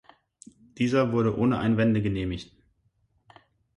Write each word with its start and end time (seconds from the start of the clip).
Dieser 0.79 1.11
wurde 1.11 1.37
ohne 1.37 1.59
Einwände 1.59 2.01
genehmigt. 2.01 2.51